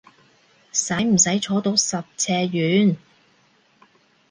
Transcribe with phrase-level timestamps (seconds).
[0.71, 2.97] 使唔使坐到十尺遠？